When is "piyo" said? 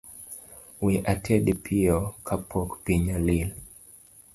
1.63-1.97